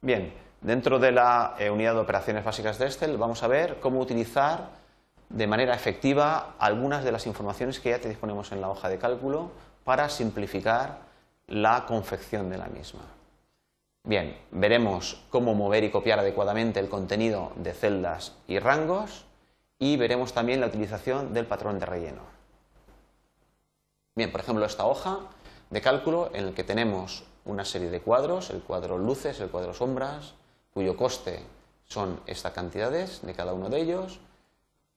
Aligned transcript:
Bien, 0.00 0.32
dentro 0.60 1.00
de 1.00 1.10
la 1.10 1.56
eh, 1.58 1.70
unidad 1.70 1.94
de 1.94 2.00
operaciones 2.00 2.44
básicas 2.44 2.78
de 2.78 2.86
Excel 2.86 3.16
vamos 3.16 3.42
a 3.42 3.48
ver 3.48 3.80
cómo 3.80 3.98
utilizar 3.98 4.70
de 5.28 5.46
manera 5.48 5.74
efectiva 5.74 6.54
algunas 6.60 7.02
de 7.02 7.10
las 7.10 7.26
informaciones 7.26 7.80
que 7.80 7.90
ya 7.90 8.00
te 8.00 8.08
disponemos 8.08 8.52
en 8.52 8.60
la 8.60 8.70
hoja 8.70 8.88
de 8.88 8.98
cálculo 8.98 9.50
para 9.82 10.08
simplificar 10.08 11.00
la 11.48 11.84
confección 11.84 12.48
de 12.48 12.58
la 12.58 12.66
misma. 12.66 13.00
Bien, 14.04 14.38
veremos 14.52 15.24
cómo 15.30 15.54
mover 15.54 15.82
y 15.82 15.90
copiar 15.90 16.20
adecuadamente 16.20 16.78
el 16.78 16.88
contenido 16.88 17.52
de 17.56 17.74
celdas 17.74 18.36
y 18.46 18.60
rangos 18.60 19.26
y 19.80 19.96
veremos 19.96 20.32
también 20.32 20.60
la 20.60 20.68
utilización 20.68 21.34
del 21.34 21.46
patrón 21.46 21.80
de 21.80 21.86
relleno. 21.86 22.22
Bien, 24.14 24.30
por 24.30 24.40
ejemplo, 24.42 24.64
esta 24.64 24.86
hoja 24.86 25.18
de 25.70 25.80
cálculo 25.80 26.30
en 26.32 26.46
el 26.46 26.54
que 26.54 26.64
tenemos 26.64 27.24
una 27.48 27.64
serie 27.64 27.90
de 27.90 28.00
cuadros, 28.00 28.50
el 28.50 28.60
cuadro 28.62 28.98
luces, 28.98 29.40
el 29.40 29.48
cuadro 29.48 29.74
sombras, 29.74 30.34
cuyo 30.72 30.96
coste 30.96 31.42
son 31.88 32.20
estas 32.26 32.52
cantidades 32.52 33.22
de 33.22 33.34
cada 33.34 33.54
uno 33.54 33.68
de 33.70 33.80
ellos. 33.80 34.20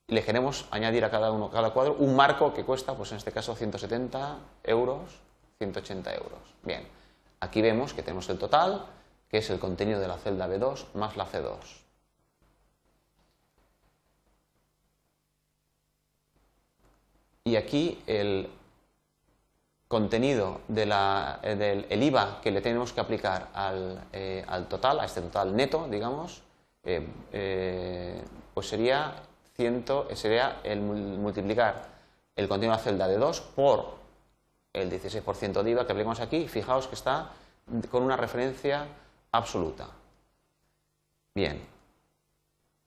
Y 0.08 0.14
le 0.14 0.24
queremos 0.24 0.68
añadir 0.70 1.05
a 1.05 1.10
cada 1.10 1.32
uno, 1.32 1.50
cada 1.50 1.72
cuadro, 1.72 1.96
un 1.96 2.16
marco 2.16 2.54
que 2.54 2.66
cuesta, 2.66 2.94
pues 2.94 3.12
en 3.12 3.18
este 3.18 3.32
caso 3.32 3.55
170 3.55 4.38
euros, 4.66 5.02
180 5.58 6.14
euros. 6.14 6.40
Bien, 6.64 6.86
aquí 7.40 7.62
vemos 7.62 7.94
que 7.94 8.04
tenemos 8.04 8.30
el 8.30 8.38
total, 8.38 8.86
que 9.30 9.38
es 9.38 9.49
el 9.49 9.58
contenido 9.58 10.02
de 10.02 10.10
la 10.10 10.18
celda 10.18 10.48
B2 10.49 10.88
más 10.94 11.16
la 11.16 11.26
C2. 11.26 11.55
Y 17.46 17.55
aquí 17.55 18.04
el 18.05 18.49
contenido 19.91 20.62
eh, 20.73 21.86
del 21.90 22.04
IVA 22.04 22.40
que 22.41 22.49
le 22.49 22.62
tenemos 22.62 22.94
que 22.94 23.02
aplicar 23.02 23.49
al, 23.54 24.02
eh, 24.13 24.45
total, 24.70 25.02
a 25.02 25.05
este 25.05 25.20
total 25.20 25.54
neto, 25.54 25.85
digamos, 25.91 26.41
eh, 26.84 28.24
pues 28.54 28.70
sería, 28.70 29.16
sería 30.13 30.62
el 30.63 30.79
multiplicar 30.79 31.91
el 32.38 32.48
contenido 32.48 32.71
de 32.71 32.77
la 32.77 32.84
celda 32.84 33.07
de 33.10 33.18
2 33.18 33.41
por 33.54 33.98
el 34.71 34.90
16% 34.90 35.62
de 35.62 35.71
IVA 35.71 35.85
que 35.85 35.91
aplicamos 35.91 36.21
aquí. 36.21 36.48
Fijaos 36.48 36.88
que 36.88 36.96
está 36.96 37.32
con 37.91 38.04
una 38.04 38.16
referencia 38.16 38.88
absoluta. 39.34 39.90
Bien, 41.35 41.62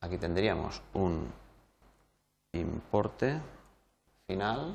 aquí 0.00 0.16
tendríamos 0.16 0.80
un 0.94 1.30
importe 2.54 3.38
final 4.26 4.74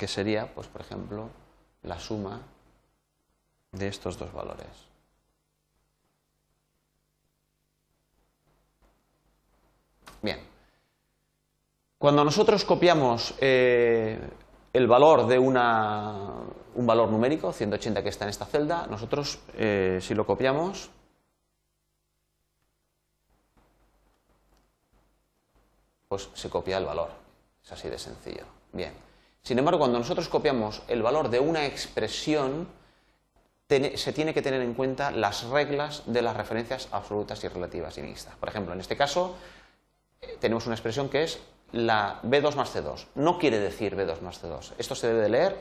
que 0.00 0.08
sería, 0.08 0.46
pues 0.54 0.66
por 0.66 0.80
ejemplo, 0.80 1.28
la 1.82 2.00
suma 2.00 2.40
de 3.70 3.86
estos 3.86 4.18
dos 4.18 4.32
valores. 4.32 4.66
Bien. 10.22 10.40
Cuando 11.98 12.24
nosotros 12.24 12.64
copiamos 12.64 13.34
eh, 13.40 14.18
el 14.72 14.86
valor 14.86 15.26
de 15.26 15.38
una, 15.38 16.16
un 16.76 16.86
valor 16.86 17.10
numérico, 17.10 17.52
180 17.52 18.02
que 18.02 18.08
está 18.08 18.24
en 18.24 18.30
esta 18.30 18.46
celda, 18.46 18.86
nosotros 18.86 19.40
eh, 19.52 19.98
si 20.00 20.14
lo 20.14 20.24
copiamos, 20.24 20.88
pues 26.08 26.30
se 26.32 26.48
copia 26.48 26.78
el 26.78 26.86
valor. 26.86 27.10
Es 27.62 27.72
así 27.72 27.90
de 27.90 27.98
sencillo. 27.98 28.46
Bien. 28.72 29.09
Sin 29.42 29.58
embargo, 29.58 29.78
cuando 29.80 29.98
nosotros 29.98 30.28
copiamos 30.28 30.82
el 30.88 31.02
valor 31.02 31.30
de 31.30 31.40
una 31.40 31.66
expresión, 31.66 32.68
se 33.68 34.12
tiene 34.12 34.34
que 34.34 34.42
tener 34.42 34.60
en 34.62 34.74
cuenta 34.74 35.10
las 35.10 35.44
reglas 35.44 36.02
de 36.06 36.22
las 36.22 36.36
referencias 36.36 36.88
absolutas 36.90 37.42
y 37.44 37.48
relativas 37.48 37.96
y 37.98 38.02
mixtas. 38.02 38.34
Por 38.36 38.48
ejemplo, 38.48 38.74
en 38.74 38.80
este 38.80 38.96
caso 38.96 39.36
eh, 40.20 40.36
tenemos 40.40 40.66
una 40.66 40.74
expresión 40.74 41.08
que 41.08 41.22
es 41.22 41.38
la 41.72 42.20
B2 42.22 42.56
más 42.56 42.74
C2. 42.74 43.06
No 43.14 43.38
quiere 43.38 43.60
decir 43.60 43.96
B2 43.96 44.20
más 44.22 44.42
C2. 44.42 44.72
Esto 44.76 44.94
se 44.96 45.06
debe 45.06 45.20
de 45.20 45.28
leer, 45.28 45.56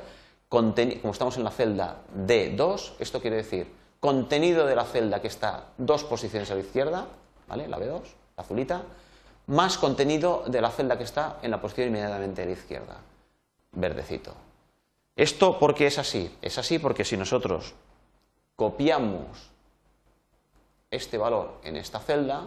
como 0.49 0.73
estamos 1.11 1.37
en 1.37 1.43
la 1.43 1.51
celda 1.51 1.97
D2, 2.15 2.93
esto 2.97 3.21
quiere 3.21 3.37
decir 3.37 3.71
contenido 3.99 4.65
de 4.65 4.75
la 4.75 4.85
celda 4.85 5.21
que 5.21 5.27
está 5.27 5.67
dos 5.77 6.03
posiciones 6.03 6.49
a 6.49 6.55
la 6.55 6.61
izquierda, 6.61 7.05
¿vale? 7.47 7.67
la 7.67 7.77
B2, 7.77 8.01
la 8.37 8.43
azulita, 8.43 8.81
más 9.47 9.77
contenido 9.77 10.43
de 10.47 10.61
la 10.61 10.71
celda 10.71 10.97
que 10.97 11.03
está 11.03 11.37
en 11.43 11.51
la 11.51 11.61
posición 11.61 11.89
inmediatamente 11.89 12.41
a 12.41 12.45
la 12.45 12.51
izquierda 12.51 12.97
verdecito. 13.71 14.33
¿Esto 15.15 15.59
por 15.59 15.75
qué 15.75 15.87
es 15.87 15.97
así? 15.97 16.33
Es 16.41 16.57
así 16.57 16.79
porque 16.79 17.03
si 17.03 17.17
nosotros 17.17 17.73
copiamos 18.55 19.51
este 20.89 21.17
valor 21.17 21.59
en 21.63 21.75
esta 21.75 21.99
celda, 21.99 22.45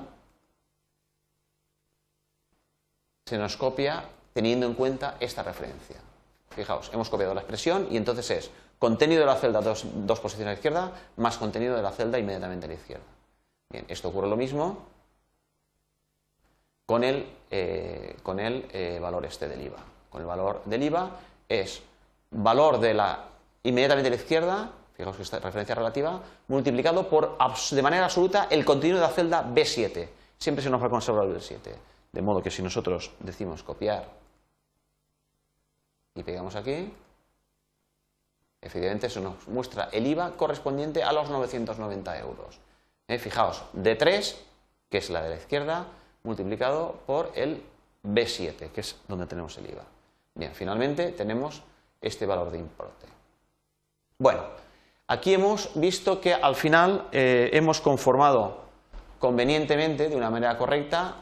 se 3.26 3.36
nos 3.36 3.56
copia 3.56 4.08
teniendo 4.32 4.66
en 4.66 4.72
cuenta 4.74 5.16
esta 5.20 5.42
referencia. 5.42 5.96
Fijaos, 6.50 6.90
hemos 6.94 7.10
copiado 7.10 7.34
la 7.34 7.40
expresión 7.40 7.88
y 7.90 7.98
entonces 7.98 8.30
es 8.30 8.50
contenido 8.78 9.20
de 9.20 9.26
la 9.26 9.36
celda 9.36 9.60
dos, 9.60 9.84
posiciones 10.20 10.46
a 10.46 10.52
la 10.52 10.54
izquierda 10.54 10.92
más 11.16 11.36
contenido 11.36 11.76
de 11.76 11.82
la 11.82 11.92
celda 11.92 12.18
inmediatamente 12.18 12.64
a 12.64 12.68
la 12.68 12.74
izquierda. 12.74 13.04
Bien, 13.70 13.84
esto 13.88 14.08
ocurre 14.08 14.28
lo 14.28 14.36
mismo 14.36 14.86
con 16.86 17.04
el, 17.04 17.26
eh, 17.50 18.16
con 18.22 18.40
el 18.40 18.66
eh, 18.72 18.98
valor 18.98 19.24
este 19.26 19.46
del 19.46 19.60
IVA 19.60 19.91
con 20.12 20.20
el 20.20 20.26
valor 20.26 20.62
del 20.66 20.82
IVA 20.82 21.10
es 21.48 21.82
valor 22.30 22.78
de 22.78 22.94
la 22.94 23.24
inmediatamente 23.62 24.10
de 24.10 24.16
la 24.16 24.22
izquierda, 24.22 24.70
fijaos 24.94 25.16
que 25.16 25.22
esta 25.22 25.38
referencia 25.38 25.74
relativa, 25.74 26.20
multiplicado 26.48 27.08
por 27.08 27.38
de 27.70 27.82
manera 27.82 28.04
absoluta 28.04 28.48
el 28.50 28.64
contenido 28.64 28.98
de 28.98 29.06
la 29.06 29.12
celda 29.12 29.44
B7. 29.44 30.08
Siempre 30.38 30.62
se 30.62 30.70
nos 30.70 30.82
va 30.82 30.86
a 30.86 30.90
conservar 30.90 31.26
el 31.26 31.36
B7. 31.36 31.58
De 32.12 32.22
modo 32.22 32.42
que 32.42 32.50
si 32.50 32.62
nosotros 32.62 33.12
decimos 33.20 33.62
copiar 33.62 34.06
y 36.14 36.22
pegamos 36.22 36.56
aquí, 36.56 36.92
efectivamente 38.60 39.06
eso 39.06 39.20
nos 39.20 39.48
muestra 39.48 39.88
el 39.92 40.06
IVA 40.06 40.32
correspondiente 40.32 41.02
a 41.02 41.12
los 41.12 41.30
990 41.30 42.18
euros. 42.18 42.58
Eh, 43.08 43.18
fijaos, 43.18 43.62
D3, 43.74 44.36
que 44.90 44.98
es 44.98 45.10
la 45.10 45.22
de 45.22 45.30
la 45.30 45.36
izquierda, 45.36 45.86
multiplicado 46.24 47.00
por 47.06 47.32
el 47.34 47.62
B7, 48.04 48.70
que 48.70 48.80
es 48.80 48.96
donde 49.08 49.26
tenemos 49.26 49.56
el 49.58 49.70
IVA. 49.70 49.84
Bien, 50.34 50.54
finalmente 50.54 51.12
tenemos 51.12 51.62
este 52.00 52.26
valor 52.26 52.50
de 52.50 52.58
importe. 52.58 53.06
Bueno, 54.18 54.42
aquí 55.06 55.34
hemos 55.34 55.70
visto 55.74 56.20
que 56.20 56.34
al 56.34 56.54
final 56.54 57.08
eh, 57.12 57.50
hemos 57.52 57.80
conformado 57.80 58.62
convenientemente, 59.18 60.08
de 60.08 60.16
una 60.16 60.30
manera 60.30 60.58
correcta, 60.58 61.16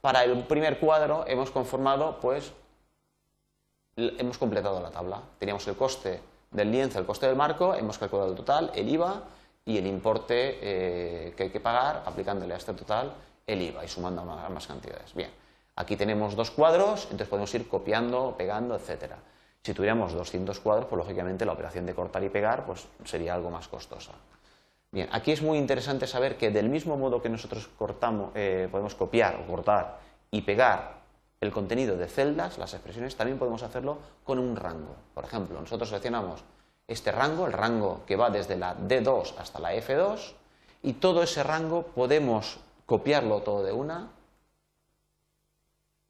para 0.00 0.24
el 0.24 0.44
primer 0.44 0.78
cuadro 0.78 1.24
hemos 1.26 1.50
conformado, 1.50 2.18
pues, 2.20 2.52
hemos 3.96 4.38
completado 4.38 4.80
la 4.80 4.90
tabla. 4.90 5.22
Teníamos 5.38 5.66
el 5.68 5.76
coste 5.76 6.20
del 6.50 6.70
lienzo, 6.70 6.98
el 6.98 7.06
coste 7.06 7.26
del 7.26 7.36
marco, 7.36 7.74
hemos 7.74 7.98
calculado 7.98 8.30
el 8.30 8.36
total, 8.36 8.70
el 8.74 8.88
IVA 8.88 9.22
y 9.64 9.76
el 9.76 9.86
importe 9.86 10.58
eh, 10.62 11.34
que 11.36 11.44
hay 11.44 11.50
que 11.50 11.60
pagar 11.60 12.02
aplicándole 12.06 12.54
a 12.54 12.56
este 12.56 12.72
total 12.72 13.12
el 13.46 13.62
IVA 13.62 13.84
y 13.84 13.88
sumando 13.88 14.22
ambas 14.22 14.66
cantidades. 14.66 15.14
Bien. 15.14 15.30
Aquí 15.78 15.94
tenemos 15.94 16.34
dos 16.34 16.50
cuadros, 16.50 17.04
entonces 17.04 17.28
podemos 17.28 17.54
ir 17.54 17.68
copiando, 17.68 18.34
pegando, 18.36 18.74
etc. 18.74 19.12
Si 19.62 19.72
tuviéramos 19.72 20.12
200 20.12 20.58
cuadros, 20.58 20.86
pues 20.86 20.98
lógicamente 20.98 21.46
la 21.46 21.52
operación 21.52 21.86
de 21.86 21.94
cortar 21.94 22.24
y 22.24 22.28
pegar 22.30 22.66
pues, 22.66 22.88
sería 23.04 23.32
algo 23.34 23.48
más 23.48 23.68
costosa. 23.68 24.10
Bien, 24.90 25.08
aquí 25.12 25.30
es 25.30 25.40
muy 25.40 25.56
interesante 25.56 26.08
saber 26.08 26.36
que 26.36 26.50
del 26.50 26.68
mismo 26.68 26.96
modo 26.96 27.22
que 27.22 27.28
nosotros 27.28 27.70
cortamos, 27.78 28.32
eh, 28.34 28.66
podemos 28.72 28.96
copiar 28.96 29.36
o 29.36 29.46
cortar 29.46 30.00
y 30.32 30.42
pegar 30.42 30.98
el 31.40 31.52
contenido 31.52 31.96
de 31.96 32.08
celdas, 32.08 32.58
las 32.58 32.74
expresiones, 32.74 33.14
también 33.14 33.38
podemos 33.38 33.62
hacerlo 33.62 33.98
con 34.24 34.40
un 34.40 34.56
rango. 34.56 34.96
Por 35.14 35.26
ejemplo, 35.26 35.60
nosotros 35.60 35.90
seleccionamos 35.90 36.42
este 36.88 37.12
rango, 37.12 37.46
el 37.46 37.52
rango 37.52 38.00
que 38.04 38.16
va 38.16 38.30
desde 38.30 38.56
la 38.56 38.76
D2 38.76 39.34
hasta 39.38 39.60
la 39.60 39.76
F2, 39.76 40.32
y 40.82 40.94
todo 40.94 41.22
ese 41.22 41.44
rango 41.44 41.84
podemos 41.84 42.58
copiarlo 42.84 43.42
todo 43.42 43.62
de 43.62 43.70
una 43.70 44.17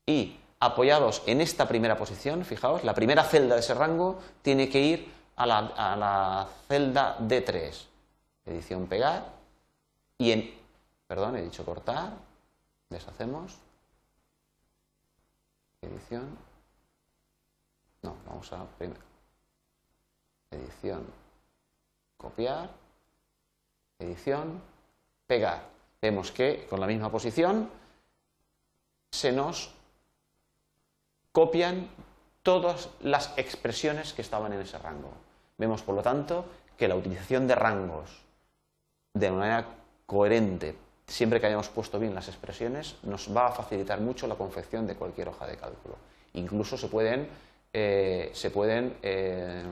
y 0.09 0.41
apoyados 0.59 1.23
en 1.27 1.43
esta 1.43 1.69
primera 1.69 1.99
posición, 1.99 2.43
fijaos, 2.43 2.83
la 2.83 2.95
primera 2.95 3.25
celda 3.25 3.55
de 3.55 3.61
ese 3.61 3.75
rango 3.75 4.19
tiene 4.41 4.71
que 4.71 4.81
ir 4.81 5.13
a 5.37 5.47
la, 5.47 6.49
celda 6.67 7.19
D3. 7.19 7.87
Edición 8.47 8.87
pegar 8.87 9.27
y 10.17 10.33
en, 10.33 10.55
perdón, 11.07 11.37
he 11.37 11.43
dicho 11.43 11.63
cortar, 11.63 12.15
deshacemos, 12.89 13.59
edición, 15.83 16.39
no, 18.01 18.17
vamos 18.27 18.51
a 18.55 18.65
primero, 18.79 19.01
edición, 20.51 21.07
copiar, 22.17 22.71
edición, 23.99 24.63
pegar. 25.27 25.69
Vemos 26.01 26.33
que 26.33 26.67
con 26.71 26.81
la 26.81 26.87
misma 26.87 27.11
posición 27.11 27.69
se 29.11 29.33
nos 29.33 29.78
copian 31.39 31.89
todas 32.43 32.89
las 33.01 33.33
expresiones 33.37 34.13
que 34.13 34.23
estaban 34.23 34.53
en 34.53 34.61
ese 34.61 34.77
rango. 34.77 35.13
Vemos, 35.57 35.83
por 35.83 35.95
lo 35.95 36.03
tanto, 36.03 36.45
que 36.77 36.89
la 36.89 36.97
utilización 36.97 37.47
de 37.47 37.55
rangos 37.55 38.11
de 39.15 39.31
manera 39.31 39.65
coherente, 40.05 40.75
siempre 41.07 41.39
que 41.39 41.47
hayamos 41.47 41.69
puesto 41.69 42.01
bien 42.01 42.13
las 42.13 42.27
expresiones, 42.27 42.97
nos 43.05 43.33
va 43.33 43.47
a 43.47 43.53
facilitar 43.53 44.01
mucho 44.01 44.27
la 44.27 44.35
confección 44.35 44.85
de 44.89 44.97
cualquier 44.97 45.29
hoja 45.29 45.47
de 45.47 45.57
cálculo. 45.57 45.95
Incluso 46.33 46.77
se 46.77 46.89
pueden, 46.89 47.29
eh, 47.73 48.33
se 48.35 48.51
pueden 48.51 48.97
eh, 49.01 49.63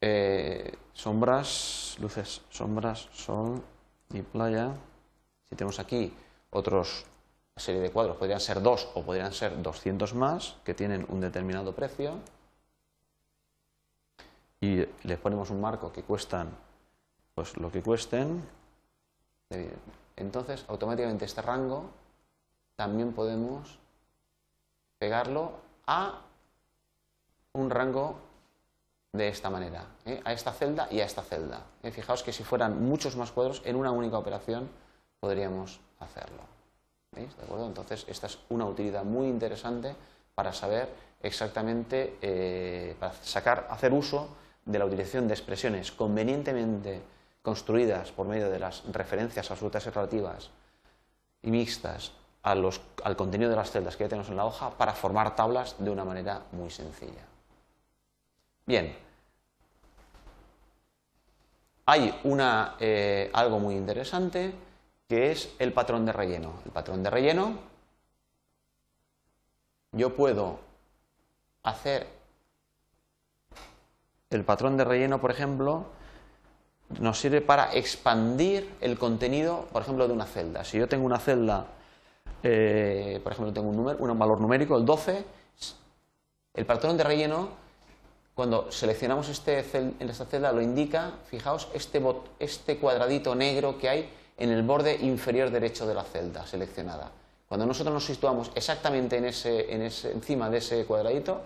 eh, 0.00 0.72
sombras, 0.92 1.96
luces, 2.00 2.40
sombras, 2.50 3.06
sol 3.12 3.62
y 4.12 4.20
playa. 4.22 4.72
Si 5.48 5.54
tenemos 5.54 5.78
aquí 5.78 6.12
otros 6.50 7.06
serie 7.58 7.80
de 7.80 7.90
cuadros, 7.90 8.16
podrían 8.16 8.40
ser 8.40 8.62
dos 8.62 8.88
o 8.94 9.02
podrían 9.02 9.32
ser 9.32 9.60
200 9.60 10.14
más, 10.14 10.56
que 10.64 10.74
tienen 10.74 11.06
un 11.08 11.20
determinado 11.20 11.74
precio, 11.74 12.18
y 14.60 14.84
les 15.04 15.18
ponemos 15.18 15.50
un 15.50 15.60
marco 15.60 15.92
que 15.92 16.02
cuestan 16.02 16.50
pues 17.34 17.56
lo 17.56 17.70
que 17.70 17.82
cuesten, 17.82 18.42
entonces 20.16 20.64
automáticamente 20.68 21.24
este 21.24 21.40
rango 21.40 21.90
también 22.74 23.12
podemos 23.12 23.78
pegarlo 24.98 25.52
a 25.86 26.22
un 27.52 27.70
rango 27.70 28.16
de 29.12 29.28
esta 29.28 29.50
manera, 29.50 29.86
¿eh? 30.04 30.20
a 30.24 30.32
esta 30.32 30.52
celda 30.52 30.88
y 30.90 31.00
a 31.00 31.04
esta 31.04 31.22
celda. 31.22 31.62
¿eh? 31.82 31.90
Fijaos 31.90 32.22
que 32.22 32.32
si 32.32 32.44
fueran 32.44 32.82
muchos 32.82 33.16
más 33.16 33.32
cuadros, 33.32 33.62
en 33.64 33.76
una 33.76 33.90
única 33.90 34.18
operación 34.18 34.68
podríamos 35.20 35.80
hacerlo. 35.98 36.57
¿Veis? 37.12 37.36
¿De 37.36 37.42
acuerdo? 37.44 37.66
Entonces, 37.66 38.04
esta 38.08 38.26
es 38.26 38.38
una 38.48 38.66
utilidad 38.66 39.04
muy 39.04 39.28
interesante 39.28 39.94
para 40.34 40.52
saber 40.52 40.88
exactamente, 41.22 42.16
eh, 42.22 42.94
para 42.98 43.12
sacar, 43.14 43.66
hacer 43.70 43.92
uso 43.92 44.28
de 44.64 44.78
la 44.78 44.84
utilización 44.84 45.26
de 45.26 45.34
expresiones 45.34 45.90
convenientemente 45.92 47.00
construidas 47.42 48.12
por 48.12 48.26
medio 48.26 48.50
de 48.50 48.58
las 48.58 48.84
referencias 48.92 49.50
absolutas 49.50 49.86
y 49.86 49.90
relativas 49.90 50.50
y 51.42 51.50
mixtas 51.50 52.12
al 52.42 53.16
contenido 53.16 53.50
de 53.50 53.56
las 53.56 53.70
celdas 53.70 53.96
que 53.96 54.04
ya 54.04 54.08
tenemos 54.08 54.30
en 54.30 54.36
la 54.36 54.44
hoja 54.44 54.70
para 54.70 54.92
formar 54.92 55.34
tablas 55.34 55.76
de 55.78 55.90
una 55.90 56.04
manera 56.04 56.42
muy 56.52 56.70
sencilla. 56.70 57.24
Bien, 58.64 58.94
hay 61.86 62.20
una, 62.24 62.76
eh, 62.78 63.30
algo 63.32 63.58
muy 63.58 63.74
interesante 63.74 64.52
que 65.08 65.32
es 65.32 65.54
el 65.58 65.72
patrón 65.72 66.04
de 66.04 66.12
relleno. 66.12 66.52
El 66.66 66.70
patrón 66.70 67.02
de 67.02 67.10
relleno, 67.10 67.58
yo 69.92 70.14
puedo 70.14 70.60
hacer 71.62 72.06
el 74.30 74.44
patrón 74.44 74.76
de 74.76 74.84
relleno, 74.84 75.18
por 75.18 75.30
ejemplo, 75.30 75.86
nos 77.00 77.18
sirve 77.18 77.40
para 77.40 77.72
expandir 77.74 78.70
el 78.82 78.98
contenido, 78.98 79.66
por 79.72 79.82
ejemplo, 79.82 80.06
de 80.06 80.12
una 80.12 80.26
celda. 80.26 80.64
Si 80.64 80.78
yo 80.78 80.88
tengo 80.88 81.06
una 81.06 81.18
celda, 81.18 81.66
eh, 82.42 83.20
por 83.22 83.32
ejemplo, 83.32 83.52
tengo 83.52 83.70
un, 83.70 83.76
número, 83.76 83.98
un 83.98 84.18
valor 84.18 84.40
numérico, 84.40 84.76
el 84.76 84.84
12, 84.84 85.24
el 86.52 86.66
patrón 86.66 86.98
de 86.98 87.04
relleno, 87.04 87.48
cuando 88.34 88.70
seleccionamos 88.70 89.28
este 89.30 89.64
en 89.72 90.08
esta 90.08 90.26
celda, 90.26 90.52
lo 90.52 90.60
indica, 90.60 91.12
fijaos, 91.30 91.68
este, 91.72 92.02
este 92.38 92.76
cuadradito 92.76 93.34
negro 93.34 93.78
que 93.78 93.88
hay 93.88 94.17
en 94.38 94.50
el 94.50 94.62
borde 94.62 94.96
inferior 94.96 95.50
derecho 95.50 95.86
de 95.86 95.94
la 95.94 96.04
celda 96.04 96.46
seleccionada. 96.46 97.10
Cuando 97.48 97.66
nosotros 97.66 97.92
nos 97.92 98.04
situamos 98.04 98.52
exactamente 98.54 99.16
en 99.16 99.24
ese, 99.24 99.72
en 99.72 99.82
ese, 99.82 100.12
encima 100.12 100.48
de 100.48 100.58
ese 100.58 100.86
cuadradito, 100.86 101.42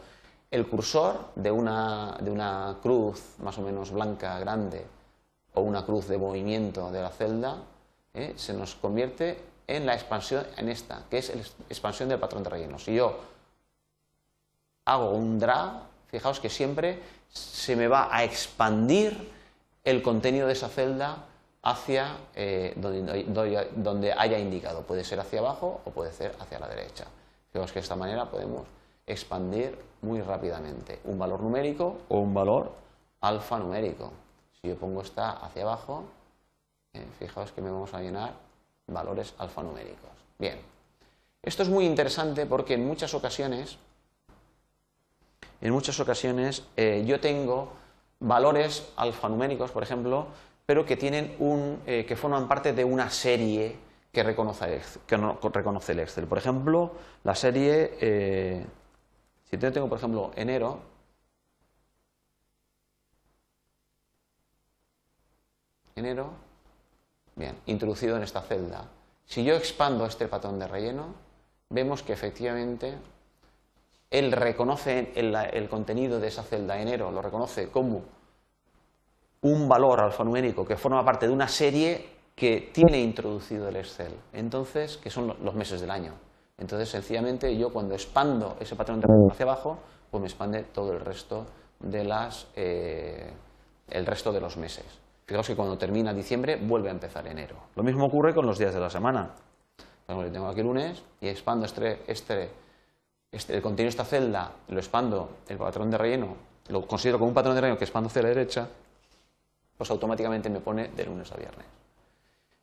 el 0.50 0.66
cursor 0.66 1.30
de 1.34 1.50
una, 1.50 2.18
de 2.20 2.30
una 2.30 2.76
cruz 2.82 3.22
más 3.38 3.56
o 3.58 3.62
menos 3.62 3.90
blanca, 3.90 4.38
grande, 4.38 4.84
o 5.54 5.62
una 5.62 5.84
cruz 5.84 6.08
de 6.08 6.18
movimiento 6.18 6.90
de 6.90 7.02
la 7.02 7.10
celda, 7.10 7.56
¿eh? 8.14 8.34
se 8.36 8.52
nos 8.52 8.74
convierte 8.74 9.38
en 9.66 9.86
la 9.86 9.94
expansión, 9.94 10.44
en 10.56 10.68
esta, 10.68 11.04
que 11.08 11.18
es 11.18 11.34
la 11.34 11.42
expansión 11.68 12.08
del 12.08 12.18
patrón 12.18 12.42
de 12.42 12.50
relleno. 12.50 12.78
Si 12.78 12.94
yo 12.94 13.18
hago 14.84 15.10
un 15.10 15.38
drag, 15.38 15.82
fijaos 16.08 16.40
que 16.40 16.50
siempre 16.50 17.00
se 17.28 17.76
me 17.76 17.88
va 17.88 18.14
a 18.14 18.24
expandir 18.24 19.30
el 19.84 20.02
contenido 20.02 20.46
de 20.46 20.52
esa 20.52 20.68
celda 20.68 21.24
hacia 21.62 22.16
eh, 22.34 22.74
donde, 22.76 23.70
donde, 23.76 24.12
haya 24.12 24.38
indicado. 24.38 24.82
Puede 24.82 25.04
ser 25.04 25.20
hacia 25.20 25.40
abajo 25.40 25.80
o 25.84 25.90
puede 25.90 26.12
ser 26.12 26.34
hacia 26.40 26.58
la 26.58 26.68
derecha. 26.68 27.06
Fijaos 27.52 27.70
que 27.70 27.78
de 27.78 27.82
esta 27.82 27.96
manera 27.96 28.30
podemos 28.30 28.66
expandir 29.06 29.78
muy 30.02 30.20
rápidamente 30.20 31.00
un 31.04 31.18
valor 31.18 31.40
numérico 31.40 31.98
o 32.08 32.18
un 32.18 32.34
valor 32.34 32.72
alfanumérico. 33.20 34.12
Si 34.60 34.68
yo 34.68 34.76
pongo 34.76 35.02
esta 35.02 35.30
hacia 35.30 35.62
abajo, 35.62 36.04
eh, 36.92 37.06
fijaos 37.18 37.52
que 37.52 37.60
me 37.60 37.70
vamos 37.70 37.94
a 37.94 38.00
llenar 38.00 38.32
valores 38.86 39.34
alfanuméricos. 39.38 40.10
Bien, 40.38 40.58
esto 41.42 41.62
es 41.62 41.68
muy 41.68 41.86
interesante 41.86 42.46
porque 42.46 42.74
en 42.74 42.86
muchas 42.86 43.14
ocasiones, 43.14 43.78
en 45.60 45.72
muchas 45.72 45.98
ocasiones 46.00 46.64
eh, 46.76 47.04
yo 47.06 47.20
tengo 47.20 47.72
valores 48.18 48.88
alfanuméricos, 48.96 49.70
por 49.70 49.82
ejemplo, 49.82 50.26
pero 50.72 50.86
que 50.86 50.96
tienen 50.96 51.36
un, 51.38 51.82
eh, 51.86 52.06
que 52.08 52.16
forman 52.16 52.48
parte 52.48 52.72
de 52.72 52.82
una 52.82 53.10
serie 53.10 53.76
que 54.10 54.22
reconoce, 54.22 54.80
que 55.06 55.18
reconoce 55.52 55.92
el 55.92 56.00
Excel. 56.00 56.26
Por 56.26 56.38
ejemplo, 56.38 56.92
la 57.24 57.34
serie 57.34 58.64
si 59.52 59.58
yo 59.58 59.70
tengo, 59.70 59.86
por 59.86 59.98
ejemplo, 59.98 60.30
enero, 60.34 60.80
enero, 65.94 66.30
bien, 67.36 67.54
introducido 67.66 68.16
en 68.16 68.22
esta 68.22 68.40
celda. 68.40 68.88
Si 69.26 69.44
yo 69.44 69.54
expando 69.54 70.06
este 70.06 70.26
patrón 70.26 70.58
de 70.58 70.68
relleno, 70.68 71.08
vemos 71.68 72.02
que 72.02 72.14
efectivamente 72.14 72.94
él 74.10 74.32
reconoce 74.32 75.12
el, 75.16 75.34
el, 75.34 75.68
contenido 75.68 76.18
de 76.18 76.28
esa 76.28 76.44
celda 76.44 76.80
enero, 76.80 77.10
lo 77.10 77.20
reconoce 77.20 77.68
como 77.68 78.21
un 79.42 79.68
valor 79.68 80.00
alfanumérico 80.00 80.64
que 80.64 80.76
forma 80.76 81.04
parte 81.04 81.26
de 81.26 81.32
una 81.32 81.48
serie 81.48 82.12
que 82.34 82.70
tiene 82.72 83.00
introducido 83.00 83.68
el 83.68 83.76
Excel, 83.76 84.14
entonces, 84.32 84.96
que 84.96 85.10
son 85.10 85.36
los 85.42 85.54
meses 85.54 85.80
del 85.80 85.90
año. 85.90 86.14
Entonces, 86.58 86.88
sencillamente, 86.88 87.56
yo 87.56 87.70
cuando 87.70 87.94
expando 87.94 88.56
ese 88.60 88.76
patrón 88.76 89.00
de 89.00 89.06
relleno 89.06 89.32
hacia 89.32 89.44
abajo, 89.44 89.78
pues 90.10 90.20
me 90.20 90.28
expande 90.28 90.64
todo 90.64 90.92
el 90.92 91.00
resto 91.00 91.46
de 91.80 92.04
las, 92.04 92.46
eh, 92.54 93.32
el 93.88 94.06
resto 94.06 94.32
de 94.32 94.40
los 94.40 94.56
meses. 94.56 94.86
Fijaos 95.26 95.46
que 95.46 95.56
cuando 95.56 95.76
termina 95.76 96.12
diciembre 96.12 96.56
vuelve 96.56 96.88
a 96.88 96.92
empezar 96.92 97.26
enero. 97.26 97.56
Lo 97.74 97.82
mismo 97.82 98.06
ocurre 98.06 98.34
con 98.34 98.46
los 98.46 98.58
días 98.58 98.74
de 98.74 98.80
la 98.80 98.90
semana. 98.90 99.34
Tengo 100.06 100.46
aquí 100.46 100.62
lunes 100.62 101.02
y 101.20 101.28
expando 101.28 101.64
este, 101.64 102.02
este, 102.06 102.50
este, 103.30 103.54
el 103.54 103.62
contenido 103.62 103.86
de 103.86 103.90
esta 103.90 104.04
celda, 104.04 104.52
lo 104.68 104.78
expando, 104.78 105.38
el 105.48 105.56
patrón 105.56 105.90
de 105.90 105.98
relleno, 105.98 106.36
lo 106.68 106.86
considero 106.86 107.18
como 107.18 107.28
un 107.28 107.34
patrón 107.34 107.54
de 107.54 107.60
relleno 107.60 107.78
que 107.78 107.84
expando 107.84 108.08
hacia 108.08 108.22
la 108.22 108.28
derecha, 108.28 108.68
pues 109.82 109.90
automáticamente 109.90 110.48
me 110.48 110.60
pone 110.60 110.90
de 110.94 111.04
lunes 111.04 111.32
a 111.32 111.36
viernes. 111.36 111.66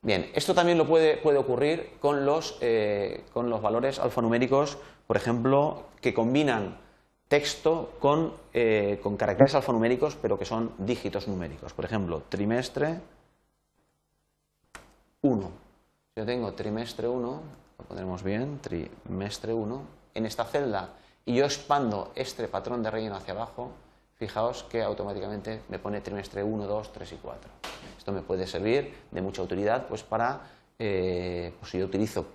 Bien, 0.01 0.31
esto 0.33 0.55
también 0.55 0.77
lo 0.77 0.87
puede, 0.87 1.17
puede 1.17 1.37
ocurrir 1.37 1.97
con 1.99 2.25
los, 2.25 2.57
eh, 2.61 3.25
con 3.33 3.49
los, 3.49 3.61
valores 3.61 3.99
alfanuméricos, 3.99 4.77
por 5.05 5.17
ejemplo, 5.17 5.83
que 5.99 6.13
combinan 6.13 6.77
texto 7.27 7.91
con, 7.99 8.35
eh, 8.53 9.01
con, 9.03 9.17
caracteres 9.17 9.53
alfanuméricos, 9.53 10.15
pero 10.15 10.39
que 10.39 10.45
son 10.45 10.71
dígitos 10.77 11.27
numéricos. 11.27 11.73
Por 11.73 11.83
ejemplo, 11.83 12.23
trimestre 12.29 13.01
1. 15.19 15.41
Si 15.43 16.21
yo 16.21 16.25
tengo 16.25 16.53
trimestre 16.53 17.05
1, 17.05 17.41
lo 17.79 17.83
pondremos 17.83 18.23
bien, 18.23 18.59
trimestre 18.61 19.51
1, 19.51 19.81
en 20.13 20.25
esta 20.25 20.45
celda, 20.45 20.93
y 21.25 21.35
yo 21.35 21.43
expando 21.43 22.13
este 22.15 22.47
patrón 22.47 22.81
de 22.81 22.89
relleno 22.91 23.17
hacia 23.17 23.33
abajo, 23.33 23.73
fijaos 24.19 24.63
que 24.63 24.83
automáticamente 24.83 25.61
me 25.69 25.79
pone 25.79 26.01
trimestre 26.01 26.43
1, 26.43 26.67
2, 26.67 26.91
3 26.91 27.11
y 27.13 27.15
4. 27.15 27.51
Esto 27.97 28.11
me 28.11 28.21
puede 28.21 28.45
servir 28.45 28.93
de 29.11 29.21
mucha 29.21 29.41
utilidad 29.41 29.87
pues 29.87 30.03
para, 30.03 30.41
eh, 30.77 31.53
pues 31.57 31.71
si 31.71 31.79
yo 31.79 31.85
utilizo 31.85 32.27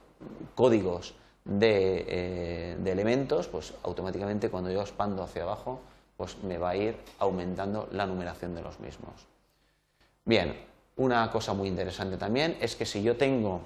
códigos 0.54 1.14
eh, 1.60 2.76
de, 2.78 2.90
elementos, 2.90 3.48
pues 3.48 3.74
automáticamente 3.82 4.48
cuando 4.48 4.70
yo 4.70 4.80
expando 4.80 5.22
hacia 5.22 5.42
abajo, 5.42 5.80
pues 6.16 6.42
me 6.42 6.56
va 6.56 6.70
a 6.70 6.76
ir 6.76 6.96
aumentando 7.18 7.86
la 7.92 8.06
numeración 8.06 8.54
de 8.54 8.62
los 8.62 8.80
mismos. 8.80 9.26
Bien, 10.24 10.56
una 10.96 11.30
cosa 11.30 11.52
muy 11.52 11.68
interesante 11.68 12.16
también 12.16 12.56
es 12.60 12.76
que 12.76 12.86
si 12.86 13.02
yo 13.02 13.18
tengo, 13.18 13.60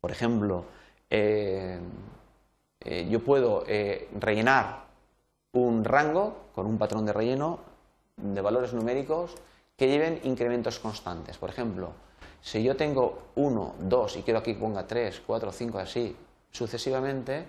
por 0.00 0.10
ejemplo, 0.10 0.64
eh, 1.10 1.78
yo 3.10 3.20
puedo 3.22 3.64
rellenar 4.18 4.87
un 5.52 5.84
rango 5.84 6.48
con 6.54 6.66
un 6.66 6.78
patrón 6.78 7.06
de 7.06 7.12
relleno 7.12 7.60
de 8.16 8.40
valores 8.40 8.72
numéricos 8.72 9.34
que 9.76 9.88
lleven 9.88 10.20
incrementos 10.24 10.78
constantes. 10.78 11.38
Por 11.38 11.50
ejemplo, 11.50 11.92
si 12.42 12.62
yo 12.62 12.76
tengo 12.76 13.30
1, 13.36 13.74
2 13.80 14.16
y 14.16 14.22
quiero 14.22 14.40
aquí 14.40 14.54
que 14.54 14.60
ponga 14.60 14.86
3, 14.86 15.22
4, 15.26 15.52
5, 15.52 15.78
así 15.78 16.16
sucesivamente, 16.50 17.46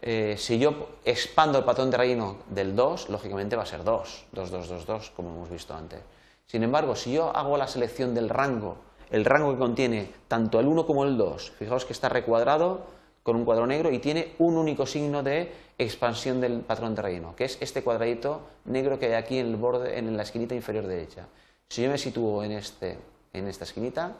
eh, 0.00 0.36
si 0.38 0.58
yo 0.58 0.90
expando 1.04 1.58
el 1.58 1.64
patrón 1.64 1.90
de 1.90 1.96
relleno 1.96 2.36
del 2.48 2.76
2, 2.76 3.08
lógicamente 3.08 3.56
va 3.56 3.64
a 3.64 3.66
ser 3.66 3.82
2, 3.82 4.26
2, 4.32 4.50
2, 4.50 4.68
2, 4.68 4.86
2, 4.86 5.10
como 5.10 5.30
hemos 5.30 5.50
visto 5.50 5.74
antes. 5.74 6.00
Sin 6.46 6.62
embargo, 6.62 6.94
si 6.94 7.12
yo 7.12 7.34
hago 7.36 7.56
la 7.56 7.66
selección 7.66 8.14
del 8.14 8.28
rango, 8.28 8.76
el 9.10 9.24
rango 9.24 9.52
que 9.52 9.58
contiene 9.58 10.12
tanto 10.28 10.60
el 10.60 10.66
1 10.66 10.86
como 10.86 11.04
el 11.04 11.16
2, 11.16 11.50
fijaos 11.50 11.84
que 11.84 11.92
está 11.92 12.08
recuadrado 12.08 12.86
con 13.28 13.36
un 13.36 13.44
cuadro 13.44 13.66
negro 13.66 13.92
y 13.92 13.98
tiene 13.98 14.32
un 14.38 14.56
único 14.56 14.86
signo 14.86 15.22
de 15.22 15.52
expansión 15.76 16.40
del 16.40 16.60
patrón 16.60 16.94
de 16.94 17.02
relleno, 17.02 17.36
que 17.36 17.44
es 17.44 17.58
este 17.60 17.82
cuadradito 17.82 18.40
negro 18.64 18.98
que 18.98 19.04
hay 19.04 19.12
aquí 19.12 19.36
en 19.36 19.48
el 19.48 19.56
borde, 19.56 19.98
en 19.98 20.16
la 20.16 20.22
esquinita 20.22 20.54
inferior 20.54 20.86
derecha. 20.86 21.26
Si 21.68 21.82
yo 21.82 21.90
me 21.90 21.98
sitúo 21.98 22.42
en, 22.42 22.52
este, 22.52 22.96
en 23.34 23.46
esta 23.46 23.64
esquinita 23.64 24.16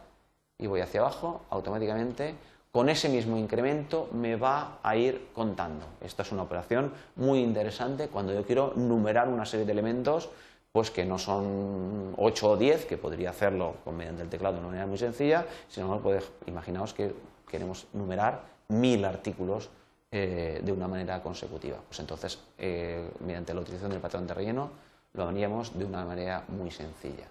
y 0.59 0.67
voy 0.67 0.83
hacia 0.83 1.01
abajo, 1.01 1.41
automáticamente 1.49 2.35
con 2.71 2.91
ese 2.91 3.09
mismo 3.09 3.39
incremento 3.39 4.11
me 4.13 4.37
va 4.37 4.79
a 4.83 4.95
ir 4.95 5.29
contando. 5.33 5.87
Esta 6.03 6.21
es 6.21 6.31
una 6.31 6.43
operación 6.43 6.93
muy 7.17 7.39
interesante 7.39 8.09
cuando 8.09 8.35
yo 8.35 8.45
quiero 8.45 8.75
numerar 8.77 9.31
una 9.31 9.47
serie 9.47 9.65
de 9.65 9.73
elementos 9.73 10.29
pues 10.71 10.91
que 10.91 11.07
no 11.07 11.19
son 11.19 12.13
8 12.19 12.51
o 12.51 12.57
10, 12.59 12.85
que 12.85 12.99
podría 12.99 13.31
hacerlo 13.31 13.77
mediante 13.91 14.23
el 14.23 14.29
teclado 14.29 14.57
de 14.57 14.61
una 14.61 14.69
manera 14.69 14.87
muy 14.87 14.99
sencilla, 14.99 15.47
sino 15.67 16.03
que 16.03 16.21
imaginaos 16.47 16.93
que 16.93 17.15
queremos 17.49 17.87
numerar 17.95 18.58
mil 18.69 19.05
artículos 19.05 19.71
eh, 20.11 20.61
de 20.63 20.73
una 20.73 20.89
manera 20.89 21.23
consecutiva. 21.23 21.79
Pues 21.87 22.01
entonces, 22.01 22.39
eh, 22.57 23.11
mediante 23.21 23.55
la 23.55 23.61
utilización 23.61 23.91
del 23.91 24.01
patrón 24.01 24.27
de 24.27 24.35
relleno, 24.35 24.71
lo 25.15 25.29
haríamos 25.29 25.79
de 25.79 25.85
una 25.85 26.05
manera 26.05 26.45
muy 26.49 26.71
sencilla. 26.71 27.27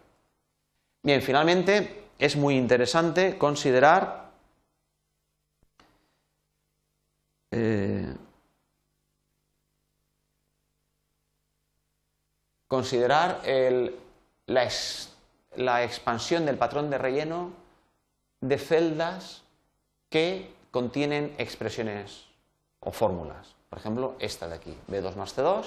Bien, 1.03 1.21
finalmente 1.21 2.05
es 2.19 2.35
muy 2.35 2.55
interesante 2.55 3.37
considerar 3.37 4.31
eh, 7.51 8.13
considerar 12.67 13.41
la, 14.45 15.83
expansión 15.83 16.45
del 16.45 16.57
patrón 16.57 16.89
de 16.89 16.97
relleno 16.97 17.53
de 18.41 18.57
celdas 18.57 19.43
que 20.09 20.56
contienen 20.71 21.33
expresiones 21.37 22.25
o 22.79 22.91
fórmulas. 22.91 23.55
Por 23.69 23.79
ejemplo, 23.79 24.15
esta 24.19 24.47
de 24.47 24.55
aquí, 24.55 24.77
B2 24.89 25.15
más 25.15 25.35
C2. 25.35 25.65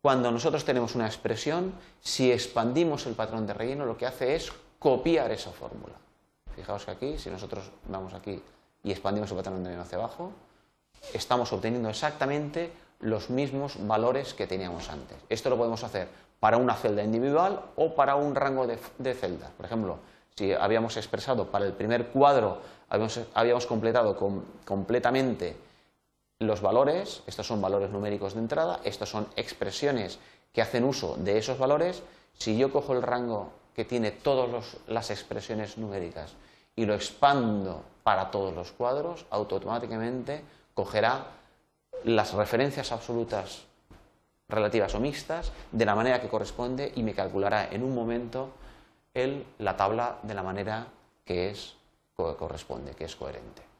Cuando 0.00 0.30
nosotros 0.30 0.64
tenemos 0.64 0.94
una 0.94 1.06
expresión, 1.06 1.72
si 2.00 2.30
expandimos 2.30 3.06
el 3.06 3.14
patrón 3.14 3.46
de 3.46 3.54
relleno, 3.54 3.86
lo 3.86 3.96
que 3.96 4.06
hace 4.06 4.34
es 4.34 4.52
copiar 4.78 5.32
esa 5.32 5.50
fórmula. 5.50 5.94
Fijaos 6.54 6.84
que 6.84 6.90
aquí, 6.90 7.18
si 7.18 7.30
nosotros 7.30 7.70
vamos 7.88 8.12
aquí 8.14 8.42
y 8.82 8.90
expandimos 8.92 9.30
el 9.30 9.36
patrón 9.38 9.62
de 9.62 9.70
relleno 9.70 9.82
hacia 9.82 9.98
abajo, 9.98 10.32
estamos 11.12 11.52
obteniendo 11.52 11.88
exactamente 11.88 12.70
los 13.00 13.30
mismos 13.30 13.74
valores 13.86 14.34
que 14.34 14.46
teníamos 14.46 14.88
antes. 14.90 15.16
Esto 15.28 15.50
lo 15.50 15.56
podemos 15.56 15.82
hacer 15.84 16.08
para 16.40 16.56
una 16.56 16.74
celda 16.74 17.02
individual 17.02 17.60
o 17.76 17.94
para 17.94 18.16
un 18.16 18.34
rango 18.34 18.66
de, 18.66 19.14
celdas. 19.14 19.50
Por 19.56 19.66
ejemplo, 19.66 19.98
si 20.36 20.52
habíamos 20.52 20.96
expresado 20.96 21.50
para 21.50 21.64
el 21.64 21.72
primer 21.72 22.08
cuadro, 22.08 22.58
habíamos, 23.34 23.66
completado 23.66 24.16
completamente 24.64 25.56
los 26.38 26.60
valores, 26.60 27.22
estos 27.26 27.46
son 27.46 27.60
valores 27.60 27.90
numéricos 27.90 28.34
de 28.34 28.40
entrada, 28.40 28.80
estos 28.84 29.08
son 29.08 29.26
expresiones 29.36 30.18
que 30.52 30.62
hacen 30.62 30.84
uso 30.84 31.16
de 31.16 31.38
esos 31.38 31.58
valores, 31.58 32.02
si 32.34 32.56
yo 32.56 32.72
cojo 32.72 32.92
el 32.92 33.02
rango 33.02 33.52
que 33.74 33.84
tiene 33.84 34.10
todas 34.10 34.76
las 34.86 35.10
expresiones 35.10 35.78
numéricas 35.78 36.34
y 36.76 36.86
lo 36.86 36.94
expando 36.94 37.82
para 38.02 38.30
todos 38.30 38.54
los 38.54 38.72
cuadros, 38.72 39.26
automáticamente 39.30 40.42
cogerá 40.74 41.26
las 42.04 42.34
referencias 42.34 42.92
absolutas 42.92 43.64
relativas 44.48 44.94
o 44.94 45.00
mixtas 45.00 45.52
de 45.72 45.86
la 45.86 45.94
manera 45.94 46.20
que 46.20 46.28
corresponde 46.28 46.92
y 46.94 47.02
me 47.02 47.14
calculará 47.14 47.68
en 47.70 47.82
un 47.82 47.94
momento 47.94 48.50
la 49.58 49.76
tabla 49.76 50.18
de 50.22 50.34
la 50.34 50.42
manera 50.42 50.88
que 51.24 51.50
es, 51.50 51.74
corresponde, 52.16 52.94
que 52.94 53.04
es 53.04 53.16
coherente. 53.16 53.73